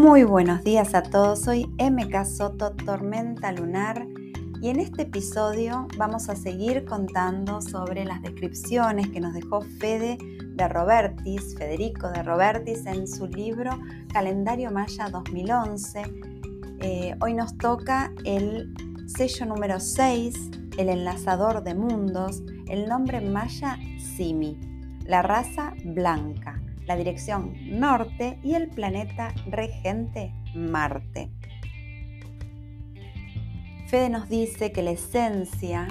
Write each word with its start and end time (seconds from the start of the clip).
Muy 0.00 0.24
buenos 0.24 0.64
días 0.64 0.94
a 0.94 1.02
todos, 1.02 1.42
soy 1.42 1.66
MK 1.78 2.24
Soto 2.24 2.72
Tormenta 2.72 3.52
Lunar 3.52 4.06
y 4.62 4.70
en 4.70 4.80
este 4.80 5.02
episodio 5.02 5.88
vamos 5.98 6.30
a 6.30 6.36
seguir 6.36 6.86
contando 6.86 7.60
sobre 7.60 8.06
las 8.06 8.22
descripciones 8.22 9.10
que 9.10 9.20
nos 9.20 9.34
dejó 9.34 9.60
Fede 9.60 10.16
de 10.54 10.68
Robertis, 10.68 11.54
Federico 11.54 12.08
de 12.08 12.22
Robertis 12.22 12.86
en 12.86 13.06
su 13.06 13.26
libro 13.26 13.78
Calendario 14.10 14.70
Maya 14.70 15.10
2011. 15.10 16.02
Eh, 16.80 17.14
hoy 17.20 17.34
nos 17.34 17.58
toca 17.58 18.10
el 18.24 18.72
sello 19.06 19.44
número 19.44 19.80
6, 19.80 20.34
el 20.78 20.88
enlazador 20.88 21.62
de 21.62 21.74
mundos, 21.74 22.42
el 22.68 22.88
nombre 22.88 23.20
maya 23.20 23.78
Simi, 23.98 24.58
la 25.04 25.20
raza 25.20 25.74
blanca 25.84 26.59
la 26.86 26.96
dirección 26.96 27.54
norte 27.78 28.38
y 28.42 28.54
el 28.54 28.68
planeta 28.68 29.34
regente 29.46 30.32
Marte. 30.54 31.30
Fede 33.86 34.08
nos 34.08 34.28
dice 34.28 34.72
que 34.72 34.82
la 34.82 34.92
esencia 34.92 35.88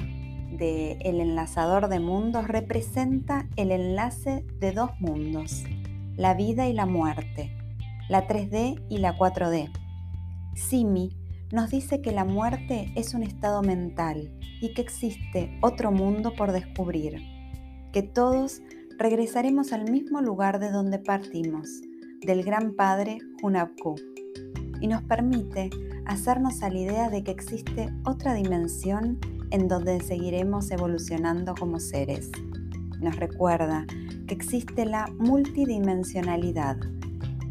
del 0.51 1.21
enlazador 1.21 1.89
de 1.89 1.99
mundos 1.99 2.47
representa 2.47 3.47
el 3.55 3.71
enlace 3.71 4.45
de 4.59 4.71
dos 4.71 4.91
mundos, 4.99 5.63
la 6.15 6.33
vida 6.33 6.67
y 6.67 6.73
la 6.73 6.85
muerte, 6.85 7.51
la 8.07 8.27
3D 8.27 8.81
y 8.89 8.97
la 8.97 9.17
4D. 9.17 9.69
Simi 10.55 11.15
nos 11.51 11.69
dice 11.69 12.01
que 12.01 12.11
la 12.11 12.25
muerte 12.25 12.91
es 12.95 13.13
un 13.13 13.23
estado 13.23 13.61
mental 13.61 14.31
y 14.61 14.73
que 14.73 14.81
existe 14.81 15.57
otro 15.61 15.91
mundo 15.91 16.33
por 16.35 16.51
descubrir, 16.51 17.21
que 17.91 18.03
todos 18.03 18.61
regresaremos 18.99 19.71
al 19.71 19.89
mismo 19.89 20.21
lugar 20.21 20.59
de 20.59 20.71
donde 20.71 20.99
partimos, 20.99 21.81
del 22.19 22.43
Gran 22.43 22.73
Padre 22.73 23.19
Hunabku, 23.41 23.95
y 24.81 24.87
nos 24.87 25.03
permite 25.03 25.69
hacernos 26.05 26.61
a 26.61 26.69
la 26.69 26.79
idea 26.79 27.09
de 27.09 27.23
que 27.23 27.31
existe 27.31 27.93
otra 28.03 28.33
dimensión 28.33 29.17
en 29.51 29.69
donde 29.69 30.01
seguiremos 30.01 30.69
evolucionando 30.69 31.55
como 31.55 31.79
seres. 31.79 32.29
Nos 32.99 33.15
recuerda 33.15 33.85
que 34.27 34.33
existe 34.33 34.85
la 34.85 35.07
multidimensionalidad, 35.17 36.77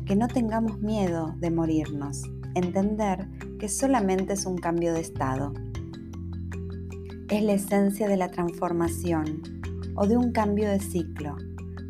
que 0.05 0.17
no 0.17 0.29
tengamos 0.29 0.79
miedo 0.81 1.35
de 1.39 1.51
morirnos, 1.51 2.25
entender 2.57 3.27
que 3.59 3.71
solamente 3.71 4.35
es 4.35 4.45
un 4.45 4.59
cambio 4.59 4.93
de 4.93 5.01
estado. 5.01 5.55
Es 7.31 7.43
la 7.43 7.55
esencia 7.55 8.07
de 8.07 8.19
la 8.19 8.31
transformación 8.31 9.58
o 9.99 10.07
de 10.07 10.17
un 10.17 10.31
cambio 10.31 10.69
de 10.69 10.79
ciclo. 10.79 11.37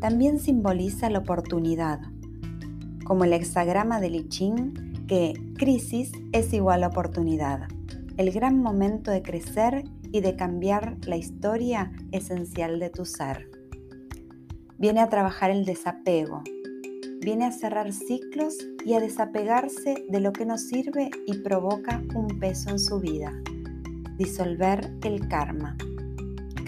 También 0.01 0.39
simboliza 0.39 1.09
la 1.11 1.19
oportunidad, 1.19 1.99
como 3.05 3.23
el 3.23 3.33
hexagrama 3.33 3.99
de 3.99 4.09
Lichín, 4.09 5.05
que 5.07 5.33
crisis 5.57 6.11
es 6.31 6.51
igual 6.53 6.83
a 6.83 6.87
oportunidad. 6.87 7.67
El 8.17 8.31
gran 8.31 8.61
momento 8.61 9.11
de 9.11 9.21
crecer 9.21 9.83
y 10.11 10.21
de 10.21 10.35
cambiar 10.35 10.97
la 11.05 11.17
historia 11.17 11.91
esencial 12.11 12.79
de 12.79 12.89
tu 12.89 13.05
ser. 13.05 13.47
Viene 14.79 15.01
a 15.01 15.09
trabajar 15.09 15.51
el 15.51 15.65
desapego, 15.65 16.41
viene 17.21 17.45
a 17.45 17.51
cerrar 17.51 17.93
ciclos 17.93 18.57
y 18.85 18.93
a 18.93 18.99
desapegarse 18.99 20.05
de 20.09 20.19
lo 20.19 20.31
que 20.31 20.45
nos 20.45 20.61
sirve 20.61 21.11
y 21.27 21.37
provoca 21.39 22.01
un 22.15 22.39
peso 22.39 22.71
en 22.71 22.79
su 22.79 22.99
vida. 22.99 23.33
Disolver 24.17 24.91
el 25.03 25.27
karma 25.27 25.77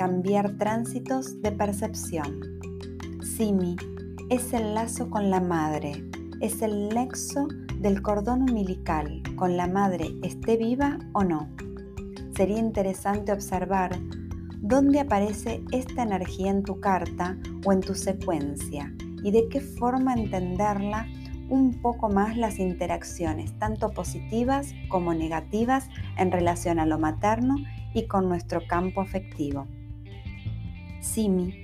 cambiar 0.02 0.58
tránsitos 0.58 1.40
de 1.44 1.52
percepción. 1.52 2.60
Simi 3.22 3.76
es 4.32 4.52
el 4.52 4.74
lazo 4.74 5.12
con 5.12 5.30
la 5.30 5.40
madre, 5.40 5.92
es 6.40 6.64
el 6.64 6.90
nexo 6.90 7.48
del 7.78 8.02
cordón 8.02 8.42
umbilical 8.50 9.22
con 9.36 9.58
la 9.58 9.68
madre, 9.68 10.08
esté 10.24 10.58
viva 10.58 10.98
o 11.14 11.24
no. 11.24 11.48
Sería 12.36 12.58
interesante 12.58 13.32
observar 13.32 13.92
dónde 14.60 15.02
aparece 15.02 15.64
esta 15.72 16.02
energía 16.02 16.50
en 16.50 16.64
tu 16.64 16.80
carta 16.80 17.38
o 17.64 17.72
en 17.72 17.82
tu 17.82 17.94
secuencia 17.94 18.92
y 19.24 19.30
de 19.30 19.48
qué 19.50 19.62
forma 19.62 20.16
entenderla 20.16 21.06
un 21.48 21.80
poco 21.80 22.10
más 22.10 22.38
las 22.38 22.58
interacciones, 22.58 23.56
tanto 23.60 23.92
positivas 23.92 24.74
como 24.90 25.14
negativas, 25.14 25.88
en 26.18 26.32
relación 26.32 26.80
a 26.80 26.88
lo 26.88 26.98
materno 26.98 27.58
y 27.94 28.08
con 28.08 28.28
nuestro 28.28 28.66
campo 28.68 29.00
afectivo. 29.02 29.68
Simi 31.02 31.64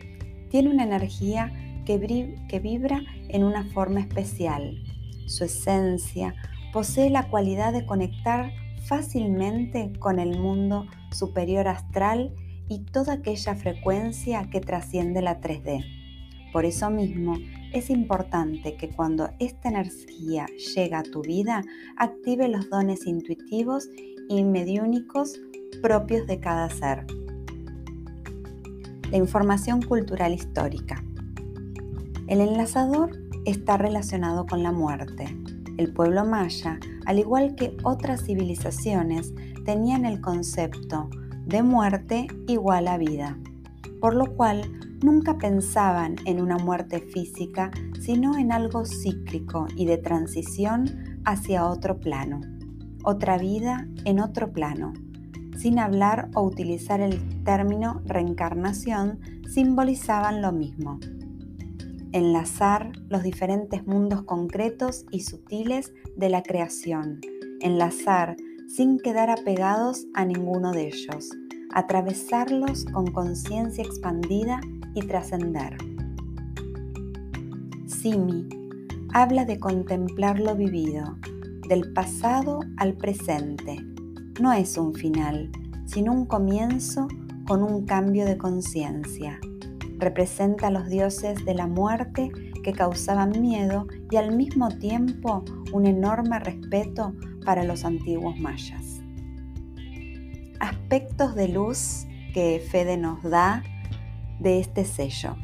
tiene 0.50 0.70
una 0.70 0.84
energía 0.84 1.54
que, 1.86 1.98
vibra 2.60 3.02
en 3.30 3.44
una 3.44 3.64
forma 3.72 4.02
especial. 4.02 4.84
Su 5.26 5.46
esencia 5.46 6.36
posee 6.74 7.10
la 7.10 7.30
cualidad 7.30 7.72
de 7.72 7.86
conectar 7.86 8.52
fácilmente 8.88 9.94
con 10.00 10.20
el 10.20 10.38
mundo 10.38 10.86
superior 11.12 11.68
astral 11.68 12.34
y 12.68 12.80
toda 12.80 13.14
aquella 13.14 13.56
frecuencia 13.56 14.50
que 14.50 14.60
trasciende 14.60 15.22
la 15.22 15.40
3D. 15.40 15.86
Por 16.52 16.66
eso 16.66 16.90
mismo, 16.90 17.38
es 17.74 17.90
importante 17.90 18.76
que 18.76 18.90
cuando 18.90 19.30
esta 19.40 19.70
energía 19.70 20.46
llega 20.76 21.00
a 21.00 21.04
tu 21.04 21.22
vida, 21.22 21.64
active 21.98 22.48
los 22.48 22.70
dones 22.70 23.06
intuitivos 23.06 23.90
y 24.30 24.44
mediúnicos 24.44 25.40
propios 25.82 26.26
de 26.28 26.40
cada 26.40 26.70
ser 26.70 27.06
la 29.12 29.18
información 29.18 29.82
cultural 29.82 30.34
histórica. 30.34 31.04
El 32.28 32.42
enlazador 32.42 33.12
está 33.46 33.78
relacionado 33.78 34.46
con 34.46 34.64
la 34.64 34.72
muerte. 34.72 35.26
El 35.78 35.94
pueblo 35.94 36.26
maya, 36.26 36.80
al 37.06 37.20
igual 37.20 37.56
que 37.56 37.78
otras 37.84 38.26
civilizaciones, 38.26 39.34
tenían 39.64 40.06
el 40.06 40.20
concepto 40.20 41.10
de 41.46 41.64
muerte 41.64 42.28
igual 42.48 42.88
a 42.88 42.98
vida, 42.98 43.38
por 44.02 44.14
lo 44.14 44.36
cual 44.36 44.64
nunca 45.02 45.38
pensaban 45.38 46.16
en 46.26 46.42
una 46.42 46.58
muerte 46.58 47.00
física, 47.00 47.72
sino 48.02 48.38
en 48.38 48.52
algo 48.52 48.86
cíclico 48.86 49.68
y 49.78 49.86
de 49.86 49.98
transición 49.98 51.22
hacia 51.24 51.66
otro 51.66 52.00
plano, 52.00 52.42
otra 53.04 53.38
vida 53.38 53.88
en 54.04 54.20
otro 54.20 54.52
plano 54.52 54.94
sin 55.58 55.80
hablar 55.80 56.30
o 56.36 56.44
utilizar 56.44 57.02
el 57.02 57.20
término 57.44 58.02
reencarnación, 58.06 59.20
simbolizaban 59.50 60.42
lo 60.42 60.52
mismo. 60.52 61.00
Enlazar 62.12 62.92
los 63.10 63.24
diferentes 63.24 63.86
mundos 63.86 64.24
concretos 64.24 65.06
y 65.12 65.22
sutiles 65.22 65.94
de 66.16 66.30
la 66.30 66.44
creación. 66.44 67.20
Enlazar 67.60 68.38
sin 68.68 69.00
quedar 69.00 69.30
apegados 69.30 70.06
a 70.14 70.26
ninguno 70.26 70.72
de 70.72 70.88
ellos. 70.88 71.30
Atravesarlos 71.74 72.86
con 72.86 73.08
conciencia 73.08 73.84
expandida 73.84 74.62
y 74.94 75.02
trascender. 75.02 75.78
Simi 77.88 78.48
habla 79.14 79.46
de 79.46 79.60
contemplar 79.60 80.40
lo 80.40 80.56
vivido, 80.56 81.18
del 81.68 81.92
pasado 81.94 82.60
al 82.78 82.96
presente 82.96 83.84
no 84.40 84.54
es 84.54 84.78
un 84.78 84.94
final, 84.94 85.50
sino 85.86 86.14
un 86.14 86.26
comienzo 86.26 87.08
con 87.48 87.64
un 87.64 87.86
cambio 87.86 88.26
de 88.26 88.38
conciencia. 88.38 89.40
Representa 89.98 90.68
a 90.68 90.72
los 90.72 90.88
dioses 90.90 91.44
de 91.44 91.56
la 91.56 91.66
muerte 91.66 92.30
que 92.64 92.72
causaban 92.72 93.42
miedo 93.42 93.88
y 94.12 94.18
al 94.18 94.36
mismo 94.36 94.70
tiempo 94.70 95.44
un 95.74 95.88
enorme 95.88 96.40
respeto 96.40 97.14
para 97.46 97.64
los 97.64 97.84
antiguos 97.84 98.38
mayas. 98.40 99.02
Aspectos 100.60 101.34
de 101.34 101.48
luz 101.48 102.06
que 102.34 102.64
Fede 102.70 102.98
nos 102.98 103.24
da 103.24 103.64
de 104.40 104.60
este 104.60 104.86
sello. 104.86 105.36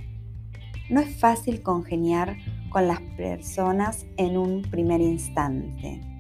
No 0.89 0.99
es 0.99 1.15
fácil 1.15 1.63
congeniar 1.63 2.37
con 2.69 2.87
las 2.87 2.99
personas 3.17 4.05
en 4.17 4.37
un 4.37 4.61
primer 4.61 5.01
instante 5.01 6.12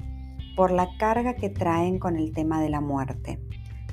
por 0.55 0.71
la 0.71 0.89
carga 0.97 1.35
que 1.35 1.49
traen 1.49 1.99
con 1.99 2.15
el 2.15 2.31
tema 2.31 2.61
de 2.61 2.69
la 2.69 2.81
muerte. 2.81 3.39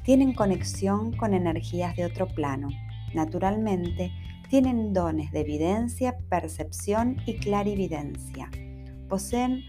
Tienen 0.02 0.34
conexión 0.34 1.16
con 1.16 1.34
energías 1.34 1.96
de 1.96 2.04
otro 2.04 2.26
plano. 2.26 2.68
Naturalmente, 3.14 4.12
tienen 4.48 4.92
dones 4.92 5.30
de 5.32 5.40
evidencia, 5.40 6.18
percepción 6.28 7.16
y 7.26 7.38
clarividencia. 7.38 8.50
Poseen 9.08 9.62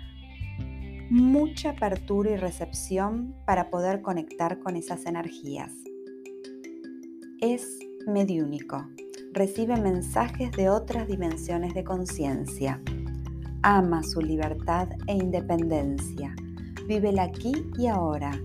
mucha 1.10 1.72
apertura 1.72 2.32
y 2.32 2.38
recepción 2.38 3.36
para 3.46 3.70
poder 3.70 4.02
conectar 4.02 4.60
con 4.60 4.76
esas 4.76 5.06
energías. 5.06 5.72
Es 7.42 7.80
mediúnico. 8.08 8.88
Recibe 9.34 9.78
mensajes 9.78 10.52
de 10.52 10.70
otras 10.70 11.08
dimensiones 11.08 11.74
de 11.74 11.84
conciencia. 11.84 12.82
Ama 13.62 14.04
su 14.04 14.22
libertad 14.22 14.90
e 15.08 15.14
independencia 15.14 16.36
Vive 16.92 17.12
el 17.12 17.20
aquí 17.20 17.54
y 17.78 17.88
ahora. 17.88 18.38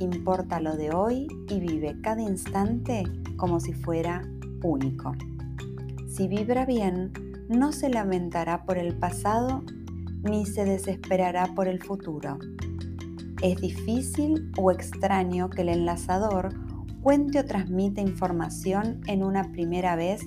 Importa 0.00 0.58
lo 0.58 0.76
de 0.76 0.92
hoy 0.92 1.28
y 1.48 1.60
vive 1.60 1.94
cada 2.02 2.20
instante 2.20 3.04
como 3.36 3.60
si 3.60 3.72
fuera 3.72 4.28
único. 4.64 5.12
Si 6.08 6.26
vibra 6.26 6.66
bien, 6.66 7.12
no 7.48 7.70
se 7.70 7.88
lamentará 7.88 8.64
por 8.64 8.78
el 8.78 8.98
pasado 8.98 9.62
ni 10.24 10.44
se 10.44 10.64
desesperará 10.64 11.54
por 11.54 11.68
el 11.68 11.80
futuro. 11.84 12.40
Es 13.40 13.60
difícil 13.60 14.50
o 14.58 14.72
extraño 14.72 15.48
que 15.48 15.62
el 15.62 15.68
enlazador 15.68 16.48
cuente 17.00 17.38
o 17.38 17.44
transmita 17.44 18.00
información 18.00 19.02
en 19.06 19.22
una 19.22 19.52
primera 19.52 19.94
vez 19.94 20.26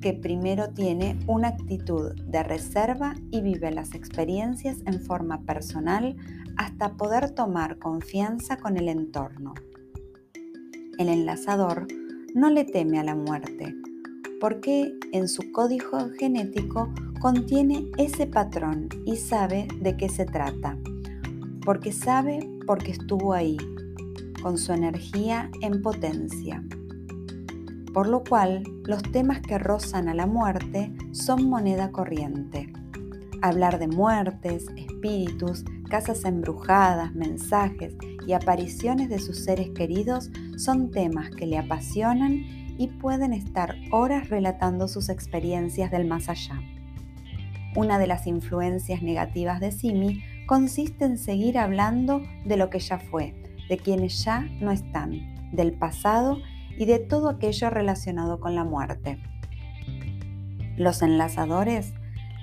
que 0.00 0.14
primero 0.14 0.70
tiene 0.70 1.16
una 1.28 1.48
actitud 1.48 2.12
de 2.24 2.42
reserva 2.42 3.14
y 3.30 3.40
vive 3.40 3.70
las 3.70 3.94
experiencias 3.94 4.78
en 4.84 5.00
forma 5.00 5.42
personal 5.42 6.16
hasta 6.58 6.96
poder 6.96 7.30
tomar 7.30 7.78
confianza 7.78 8.58
con 8.58 8.76
el 8.76 8.88
entorno. 8.88 9.54
El 10.98 11.08
enlazador 11.08 11.88
no 12.34 12.50
le 12.50 12.64
teme 12.66 12.98
a 12.98 13.04
la 13.04 13.14
muerte, 13.14 13.74
porque 14.40 14.92
en 15.12 15.28
su 15.28 15.50
código 15.50 16.10
genético 16.18 16.92
contiene 17.20 17.90
ese 17.96 18.26
patrón 18.26 18.90
y 19.06 19.16
sabe 19.16 19.66
de 19.80 19.96
qué 19.96 20.10
se 20.10 20.26
trata, 20.26 20.76
porque 21.64 21.92
sabe 21.92 22.40
porque 22.66 22.90
estuvo 22.90 23.32
ahí, 23.32 23.56
con 24.42 24.58
su 24.58 24.72
energía 24.72 25.50
en 25.62 25.80
potencia 25.80 26.62
por 27.98 28.08
lo 28.08 28.22
cual 28.22 28.62
los 28.84 29.02
temas 29.02 29.40
que 29.40 29.58
rozan 29.58 30.08
a 30.08 30.14
la 30.14 30.26
muerte 30.26 30.92
son 31.10 31.48
moneda 31.48 31.90
corriente. 31.90 32.72
Hablar 33.42 33.80
de 33.80 33.88
muertes, 33.88 34.66
espíritus, 34.76 35.64
casas 35.88 36.24
embrujadas, 36.24 37.14
mensajes 37.14 37.96
y 38.26 38.32
apariciones 38.32 39.08
de 39.08 39.18
sus 39.18 39.44
seres 39.44 39.70
queridos 39.70 40.30
son 40.56 40.90
temas 40.90 41.30
que 41.30 41.46
le 41.46 41.58
apasionan 41.58 42.44
y 42.78 42.88
pueden 42.88 43.32
estar 43.32 43.74
horas 43.90 44.28
relatando 44.28 44.86
sus 44.86 45.08
experiencias 45.08 45.90
del 45.90 46.06
más 46.06 46.28
allá. 46.28 46.60
Una 47.74 47.98
de 47.98 48.06
las 48.06 48.26
influencias 48.26 49.02
negativas 49.02 49.60
de 49.60 49.72
Simi 49.72 50.22
consiste 50.46 51.04
en 51.04 51.18
seguir 51.18 51.58
hablando 51.58 52.22
de 52.44 52.56
lo 52.56 52.70
que 52.70 52.78
ya 52.78 52.98
fue, 52.98 53.34
de 53.68 53.76
quienes 53.76 54.24
ya 54.24 54.40
no 54.60 54.70
están, 54.70 55.52
del 55.52 55.72
pasado 55.72 56.38
y 56.78 56.86
de 56.86 56.98
todo 56.98 57.28
aquello 57.28 57.70
relacionado 57.70 58.40
con 58.40 58.54
la 58.54 58.64
muerte. 58.64 59.18
Los 60.76 61.02
enlazadores 61.02 61.92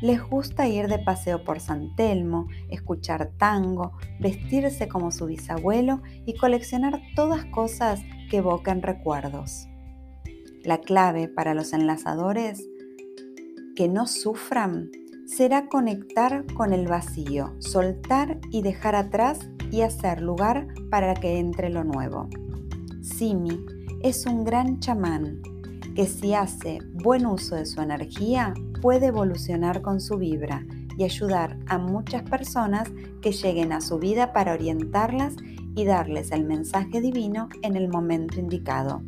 les 0.01 0.21
gusta 0.21 0.67
ir 0.67 0.87
de 0.87 0.99
paseo 0.99 1.43
por 1.43 1.59
San 1.59 1.95
Telmo, 1.95 2.47
escuchar 2.69 3.31
tango, 3.37 3.93
vestirse 4.19 4.87
como 4.87 5.11
su 5.11 5.25
bisabuelo 5.25 6.01
y 6.25 6.35
coleccionar 6.35 7.01
todas 7.15 7.45
cosas 7.45 8.01
que 8.29 8.37
evocan 8.37 8.81
recuerdos. 8.81 9.67
La 10.63 10.79
clave 10.79 11.27
para 11.27 11.53
los 11.53 11.73
enlazadores 11.73 12.67
que 13.75 13.87
no 13.87 14.07
sufran 14.07 14.89
será 15.25 15.67
conectar 15.67 16.45
con 16.53 16.73
el 16.73 16.87
vacío, 16.87 17.53
soltar 17.59 18.39
y 18.51 18.61
dejar 18.61 18.95
atrás 18.95 19.39
y 19.71 19.81
hacer 19.81 20.21
lugar 20.21 20.67
para 20.89 21.13
que 21.13 21.39
entre 21.39 21.69
lo 21.69 21.83
nuevo. 21.83 22.29
Simi 23.01 23.65
es 24.01 24.25
un 24.25 24.43
gran 24.43 24.79
chamán 24.79 25.41
que 25.95 26.05
si 26.05 26.33
hace 26.33 26.79
buen 26.93 27.25
uso 27.25 27.55
de 27.55 27.65
su 27.65 27.81
energía 27.81 28.53
puede 28.85 29.07
evolucionar 29.07 29.81
con 29.81 29.99
su 29.99 30.19
vibra 30.19 30.63
y 30.95 31.05
ayudar 31.05 31.57
a 31.65 31.79
muchas 31.79 32.21
personas 32.21 32.87
que 33.19 33.31
lleguen 33.31 33.71
a 33.71 33.81
su 33.81 33.97
vida 33.97 34.31
para 34.31 34.53
orientarlas 34.53 35.33
y 35.75 35.85
darles 35.85 36.31
el 36.31 36.43
mensaje 36.43 37.01
divino 37.01 37.49
en 37.63 37.77
el 37.77 37.89
momento 37.89 38.39
indicado. 38.39 39.01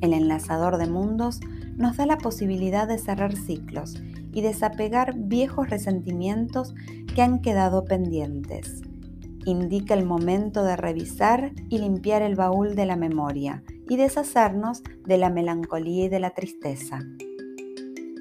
El 0.00 0.12
enlazador 0.12 0.76
de 0.76 0.88
mundos 0.88 1.38
nos 1.76 1.98
da 1.98 2.06
la 2.06 2.18
posibilidad 2.18 2.88
de 2.88 2.98
cerrar 2.98 3.36
ciclos 3.36 3.94
y 4.32 4.40
desapegar 4.40 5.14
viejos 5.16 5.70
resentimientos 5.70 6.74
que 7.14 7.22
han 7.22 7.40
quedado 7.40 7.84
pendientes 7.84 8.82
indica 9.44 9.94
el 9.94 10.04
momento 10.04 10.64
de 10.64 10.74
revisar 10.74 11.52
y 11.68 11.78
limpiar 11.78 12.22
el 12.22 12.34
baúl 12.34 12.74
de 12.74 12.86
la 12.86 12.96
memoria 12.96 13.62
y 13.88 13.96
deshacernos 13.96 14.82
de 15.04 15.16
la 15.18 15.30
melancolía 15.30 16.06
y 16.06 16.08
de 16.08 16.18
la 16.18 16.30
tristeza. 16.30 16.98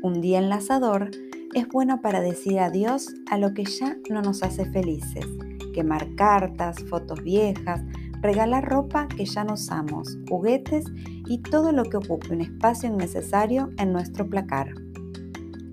Un 0.01 0.21
día 0.21 0.39
enlazador 0.39 1.11
es 1.53 1.67
bueno 1.69 2.01
para 2.01 2.21
decir 2.21 2.59
adiós 2.59 3.13
a 3.29 3.37
lo 3.37 3.53
que 3.53 3.65
ya 3.65 3.97
no 4.09 4.21
nos 4.21 4.43
hace 4.43 4.65
felices, 4.65 5.25
quemar 5.73 6.15
cartas, 6.15 6.83
fotos 6.89 7.23
viejas, 7.23 7.81
regalar 8.21 8.65
ropa 8.65 9.07
que 9.07 9.25
ya 9.25 9.43
no 9.43 9.53
usamos, 9.53 10.17
juguetes 10.29 10.85
y 11.27 11.39
todo 11.39 11.71
lo 11.71 11.83
que 11.85 11.97
ocupe 11.97 12.33
un 12.33 12.41
espacio 12.41 12.89
innecesario 12.89 13.71
en 13.77 13.93
nuestro 13.93 14.29
placar. 14.29 14.73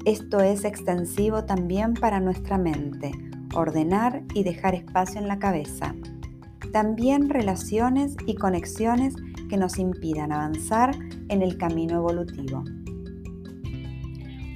Esto 0.04 0.40
es 0.40 0.64
extensivo 0.64 1.44
también 1.44 1.94
para 1.94 2.20
nuestra 2.20 2.58
mente, 2.58 3.12
ordenar 3.54 4.22
y 4.34 4.44
dejar 4.44 4.74
espacio 4.74 5.20
en 5.20 5.28
la 5.28 5.38
cabeza. 5.38 5.94
También 6.72 7.28
relaciones 7.28 8.16
y 8.26 8.34
conexiones 8.34 9.14
que 9.48 9.56
nos 9.56 9.78
impidan 9.78 10.32
avanzar 10.32 10.96
en 11.28 11.42
el 11.42 11.58
camino 11.58 11.96
evolutivo. 11.96 12.64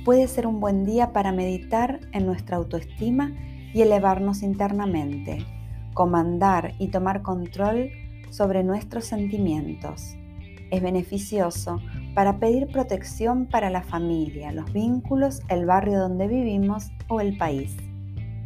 Puede 0.07 0.27
ser 0.27 0.47
un 0.47 0.59
buen 0.61 0.87
día 0.87 1.13
para 1.13 1.33
meditar 1.33 2.01
en 2.13 2.25
nuestra 2.25 2.57
autoestima 2.57 3.35
y 3.75 3.83
elevarnos 3.83 4.43
internamente, 4.43 5.45
comandar 5.93 6.73
y 6.79 6.89
tomar 6.89 7.21
control 7.21 7.91
sobre 8.31 8.65
nuestros 8.65 9.05
sentimientos. 9.05 10.17
Es 10.71 10.81
beneficioso 10.81 11.83
para 12.15 12.39
pedir 12.39 12.69
protección 12.69 13.45
para 13.45 13.69
la 13.69 13.83
familia, 13.83 14.51
los 14.53 14.73
vínculos, 14.73 15.43
el 15.49 15.67
barrio 15.67 15.99
donde 15.99 16.27
vivimos 16.27 16.91
o 17.09 17.21
el 17.21 17.37
país 17.37 17.77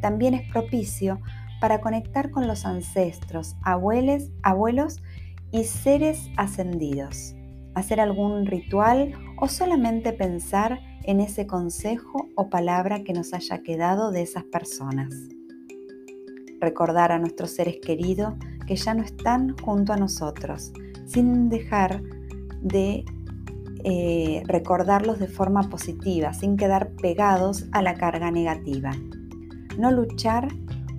también 0.01 0.35
es 0.35 0.49
propicio 0.51 1.21
para 1.61 1.81
conectar 1.81 2.31
con 2.31 2.47
los 2.47 2.65
ancestros, 2.65 3.57
abuelos, 3.63 4.31
abuelos 4.43 5.03
y 5.53 5.65
seres 5.65 6.31
ascendidos. 6.37 7.35
Hacer 7.75 8.01
algún 8.01 8.47
ritual 8.47 9.13
o 9.41 9.49
solamente 9.49 10.13
pensar 10.13 10.81
en 11.05 11.21
ese 11.21 11.47
consejo 11.47 12.29
o 12.37 12.51
palabra 12.51 13.03
que 13.03 13.13
nos 13.13 13.33
haya 13.35 13.63
quedado 13.63 14.11
de 14.11 14.23
esas 14.23 14.45
personas. 14.45 15.15
Recordar 16.61 17.11
a 17.11 17.19
nuestros 17.19 17.51
seres 17.51 17.79
queridos 17.83 18.35
que 18.67 18.77
ya 18.77 18.95
no 18.95 19.03
están 19.03 19.57
junto 19.59 19.93
a 19.93 19.97
nosotros, 19.97 20.73
sin 21.07 21.49
dejar 21.49 22.03
de 22.61 23.05
eh, 23.83 24.43
recordarlos 24.47 25.19
de 25.19 25.27
forma 25.27 25.63
positiva, 25.71 26.35
sin 26.35 26.57
quedar 26.57 26.91
pegados 26.97 27.67
a 27.73 27.81
la 27.81 27.95
carga 27.95 28.31
negativa 28.31 28.93
no 29.81 29.91
luchar 29.91 30.49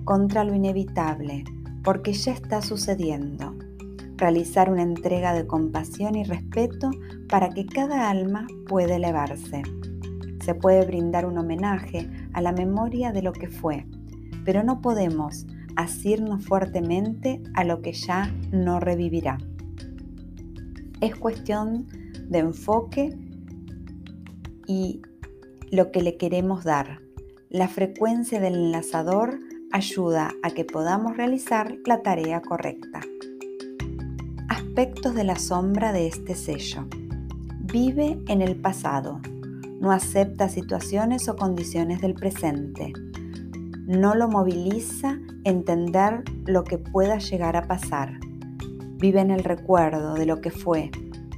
contra 0.04 0.44
lo 0.44 0.54
inevitable, 0.54 1.44
porque 1.84 2.12
ya 2.12 2.32
está 2.32 2.60
sucediendo. 2.62 3.54
Realizar 4.16 4.70
una 4.70 4.82
entrega 4.82 5.32
de 5.34 5.46
compasión 5.46 6.14
y 6.14 6.24
respeto 6.24 6.90
para 7.28 7.50
que 7.50 7.66
cada 7.66 8.10
alma 8.10 8.46
pueda 8.66 8.96
elevarse. 8.96 9.62
Se 10.44 10.54
puede 10.54 10.84
brindar 10.84 11.26
un 11.26 11.38
homenaje 11.38 12.08
a 12.32 12.40
la 12.40 12.52
memoria 12.52 13.12
de 13.12 13.22
lo 13.22 13.32
que 13.32 13.48
fue, 13.48 13.86
pero 14.44 14.62
no 14.62 14.80
podemos 14.80 15.46
asirnos 15.76 16.44
fuertemente 16.44 17.42
a 17.54 17.64
lo 17.64 17.80
que 17.80 17.92
ya 17.92 18.32
no 18.50 18.80
revivirá. 18.80 19.38
Es 21.00 21.16
cuestión 21.16 21.86
de 22.28 22.38
enfoque 22.38 23.16
y 24.66 25.02
lo 25.70 25.90
que 25.90 26.02
le 26.02 26.16
queremos 26.16 26.64
dar, 26.64 27.00
la 27.50 27.68
frecuencia 27.68 28.40
del 28.40 28.54
enlazador 28.54 29.38
ayuda 29.72 30.30
a 30.42 30.50
que 30.50 30.64
podamos 30.64 31.16
realizar 31.16 31.76
la 31.86 32.02
tarea 32.02 32.40
correcta. 32.40 33.00
Aspectos 34.74 35.14
de 35.14 35.24
la 35.24 35.38
sombra 35.38 35.92
de 35.92 36.06
este 36.06 36.34
sello. 36.34 36.86
Vive 37.60 38.18
en 38.26 38.40
el 38.40 38.56
pasado. 38.56 39.20
No 39.80 39.92
acepta 39.92 40.48
situaciones 40.48 41.28
o 41.28 41.36
condiciones 41.36 42.00
del 42.00 42.14
presente. 42.14 42.94
No 43.86 44.14
lo 44.14 44.28
moviliza 44.28 45.18
entender 45.44 46.24
lo 46.46 46.64
que 46.64 46.78
pueda 46.78 47.18
llegar 47.18 47.54
a 47.54 47.68
pasar. 47.68 48.18
Vive 48.96 49.20
en 49.20 49.30
el 49.30 49.44
recuerdo 49.44 50.14
de 50.14 50.24
lo 50.24 50.40
que 50.40 50.50
fue 50.50 50.90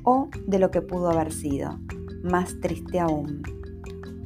o 0.05 0.29
de 0.47 0.61
lo 0.61 0.71
que 0.71 0.81
pudo 0.81 1.11
haber 1.11 1.33
sido. 1.33 1.81
Más 2.23 2.61
triste 2.61 3.01
aún 3.01 3.43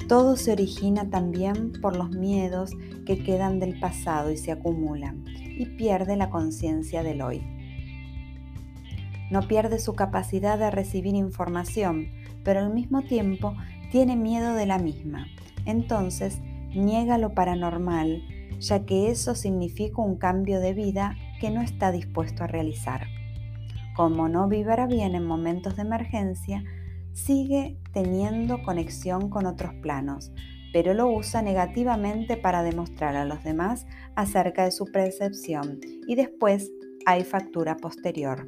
todo 0.09 0.37
se 0.37 0.51
origina 0.51 1.07
también 1.11 1.71
por 1.83 1.95
los 1.95 2.09
miedos 2.09 2.71
que 3.05 3.21
quedan 3.21 3.59
del 3.59 3.79
pasado 3.79 4.31
y 4.31 4.37
se 4.37 4.51
acumulan, 4.51 5.23
y 5.55 5.67
pierde 5.67 6.17
la 6.17 6.31
conciencia 6.31 7.03
del 7.03 7.21
hoy. 7.21 7.58
No 9.29 9.47
pierde 9.47 9.79
su 9.79 9.93
capacidad 9.93 10.57
de 10.57 10.71
recibir 10.71 11.15
información, 11.15 12.09
pero 12.43 12.59
al 12.59 12.73
mismo 12.73 13.03
tiempo 13.03 13.55
tiene 13.91 14.15
miedo 14.15 14.55
de 14.55 14.65
la 14.65 14.79
misma. 14.79 15.27
Entonces, 15.65 16.39
niega 16.73 17.17
lo 17.17 17.33
paranormal, 17.33 18.23
ya 18.59 18.85
que 18.85 19.09
eso 19.09 19.35
significa 19.35 20.01
un 20.01 20.17
cambio 20.17 20.59
de 20.59 20.73
vida 20.73 21.15
que 21.39 21.51
no 21.51 21.61
está 21.61 21.91
dispuesto 21.91 22.43
a 22.43 22.47
realizar. 22.47 23.07
Como 23.95 24.29
no 24.29 24.47
vivirá 24.47 24.87
bien 24.87 25.15
en 25.15 25.25
momentos 25.25 25.75
de 25.75 25.81
emergencia, 25.83 26.63
sigue 27.13 27.77
teniendo 27.93 28.63
conexión 28.63 29.29
con 29.29 29.45
otros 29.45 29.73
planos, 29.81 30.31
pero 30.71 30.93
lo 30.93 31.07
usa 31.07 31.41
negativamente 31.41 32.37
para 32.37 32.63
demostrar 32.63 33.15
a 33.15 33.25
los 33.25 33.43
demás 33.43 33.85
acerca 34.15 34.63
de 34.63 34.71
su 34.71 34.85
percepción 34.85 35.79
y 36.07 36.15
después 36.15 36.71
hay 37.05 37.23
factura 37.23 37.77
posterior. 37.77 38.47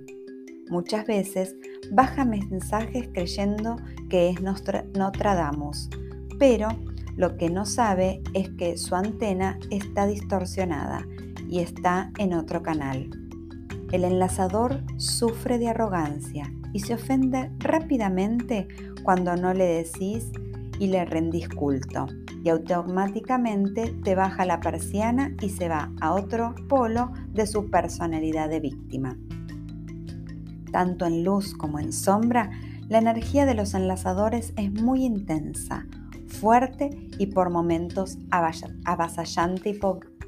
Muchas 0.72 1.06
veces 1.06 1.58
baja 1.92 2.24
mensajes 2.24 3.10
creyendo 3.14 3.76
que 4.10 4.30
es 4.30 4.38
Nostradamus, 4.42 5.90
pero 6.40 6.70
lo 7.18 7.36
que 7.36 7.50
no 7.50 7.66
sabe 7.66 8.24
es 8.34 8.50
que 8.52 8.78
su 8.78 8.96
antena 8.96 9.60
está 9.70 10.08
distorsionada 10.08 11.06
y 11.50 11.60
está 11.60 12.14
en 12.18 12.34
otro 12.34 12.64
canal. 12.64 13.10
El 13.92 14.06
enlazador 14.06 14.82
sufre 14.96 15.60
de 15.60 15.68
arrogancia 15.68 16.50
y 16.72 16.80
se 16.80 16.94
ofende 16.94 17.52
rápidamente 17.60 18.70
cuando 19.04 19.36
no 19.36 19.54
le 19.54 19.66
decís 19.66 20.32
y 20.80 20.88
le 20.88 21.04
rendís 21.04 21.50
culto 21.50 22.08
y 22.46 22.50
automáticamente 22.50 23.94
te 24.06 24.16
baja 24.16 24.46
la 24.46 24.62
persiana 24.62 25.36
y 25.42 25.50
se 25.50 25.68
va 25.68 25.92
a 26.00 26.14
otro 26.14 26.56
polo 26.70 27.12
de 27.34 27.46
su 27.46 27.70
personalidad 27.70 28.48
de 28.48 28.62
víctima. 28.62 29.18
Tanto 30.72 31.06
en 31.06 31.24
luz 31.24 31.54
como 31.54 31.80
en 31.80 31.94
sombra, 31.94 32.52
la 32.88 33.00
energía 33.00 33.46
de 33.46 33.54
los 33.54 33.74
enlazadores 33.74 34.54
es 34.58 34.72
muy 34.72 35.06
intensa, 35.06 35.86
fuerte 36.28 36.90
y 37.18 37.28
por 37.28 37.50
momentos 37.50 38.18
avasallante 38.32 39.70
y 39.70 39.80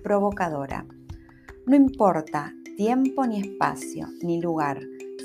provocadora. 0.04 0.86
No 1.66 1.76
importa 1.76 2.54
tiempo 2.76 3.26
ni 3.26 3.40
espacio 3.40 4.08
ni 4.22 4.42
lugar, 4.42 4.80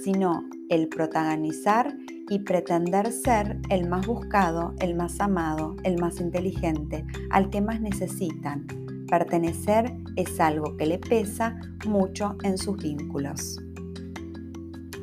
sino 0.05 0.45
el 0.69 0.89
protagonizar 0.89 1.97
y 2.29 2.41
pretender 2.41 3.11
ser 3.11 3.59
el 3.71 3.89
más 3.89 4.07
buscado, 4.07 4.75
el 4.81 4.95
más 4.95 5.21
amado, 5.21 5.77
el 5.83 5.99
más 5.99 6.21
inteligente, 6.21 7.05
al 7.31 7.51
que 7.51 7.61
más 7.61 7.81
necesitan. 7.81 8.67
Pertenecer 9.09 9.97
es 10.17 10.39
algo 10.39 10.77
que 10.77 10.87
le 10.87 10.99
pesa 10.99 11.59
mucho 11.87 12.37
en 12.43 12.59
sus 12.59 12.77
vínculos. 12.77 13.59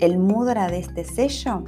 El 0.02 0.18
mudra 0.18 0.68
de 0.68 0.80
este 0.80 1.06
sello 1.06 1.64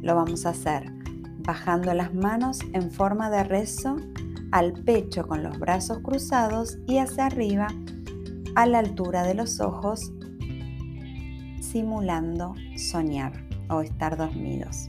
lo 0.00 0.14
vamos 0.14 0.46
a 0.46 0.50
hacer 0.50 0.90
bajando 1.38 1.92
las 1.92 2.14
manos 2.14 2.60
en 2.72 2.90
forma 2.90 3.28
de 3.28 3.44
rezo 3.44 3.96
al 4.52 4.72
pecho 4.72 5.28
con 5.28 5.42
los 5.42 5.58
brazos 5.58 5.98
cruzados 5.98 6.78
y 6.86 6.96
hacia 6.96 7.26
arriba 7.26 7.68
a 8.54 8.64
la 8.64 8.78
altura 8.78 9.22
de 9.22 9.34
los 9.34 9.60
ojos 9.60 10.12
simulando 11.60 12.54
soñar 12.76 13.32
o 13.68 13.82
estar 13.82 14.16
dormidos. 14.16 14.88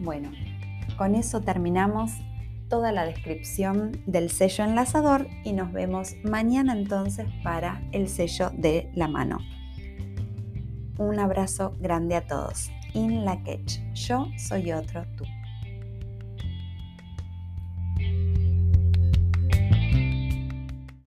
Bueno, 0.00 0.32
con 0.96 1.14
eso 1.14 1.40
terminamos 1.40 2.10
toda 2.68 2.90
la 2.90 3.06
descripción 3.06 3.92
del 4.06 4.28
sello 4.30 4.64
enlazador 4.64 5.28
y 5.44 5.52
nos 5.52 5.72
vemos 5.72 6.14
mañana 6.24 6.72
entonces 6.72 7.26
para 7.44 7.80
el 7.92 8.08
sello 8.08 8.50
de 8.50 8.90
la 8.94 9.06
mano. 9.06 9.38
Un 10.98 11.20
abrazo 11.20 11.76
grande 11.78 12.16
a 12.16 12.26
todos. 12.26 12.70
In 12.92 13.24
la 13.24 13.40
Yo 13.94 14.26
soy 14.36 14.72
otro 14.72 15.04
tú. 15.16 15.24